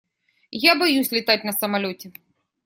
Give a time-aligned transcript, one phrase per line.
[0.63, 2.11] Я боюсь летать на самолёте.